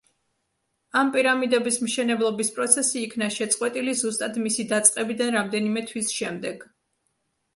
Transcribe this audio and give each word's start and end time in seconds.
ამ 1.01 1.09
პირამიდების 1.15 1.75
მშენებლობის 1.87 2.49
პროცესი 2.55 3.03
იქნა 3.09 3.29
შეწყვეტილი 3.37 3.95
ზუსტად 4.01 4.41
მისი 4.47 4.65
დაწყებიდან 4.71 5.31
რამდენიმე 5.39 5.87
თვის 5.91 6.09
შემდეგ. 6.21 6.65